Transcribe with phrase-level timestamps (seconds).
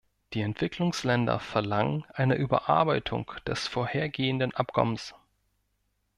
[0.33, 5.13] Die Entwicklungsländer verlangen eine Überarbeitung des vorhergehenden Abkommens.